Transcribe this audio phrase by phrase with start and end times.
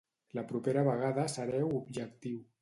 [0.37, 2.43] La propera vegada sereu objectiu.